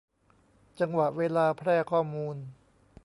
[0.79, 2.35] จังหวะเวลาแพร่ข้อมูล